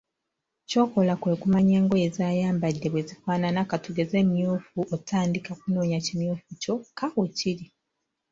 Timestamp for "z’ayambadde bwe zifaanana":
2.15-3.61